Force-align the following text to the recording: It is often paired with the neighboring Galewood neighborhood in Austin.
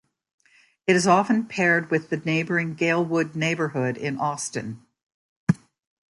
It 0.87 0.95
is 0.95 1.05
often 1.05 1.45
paired 1.45 1.91
with 1.91 2.09
the 2.09 2.17
neighboring 2.17 2.75
Galewood 2.75 3.35
neighborhood 3.35 3.97
in 3.97 4.17
Austin. 4.17 4.83